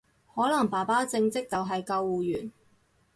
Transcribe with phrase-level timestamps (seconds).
[0.33, 2.51] 可能爸爸正職就係救護員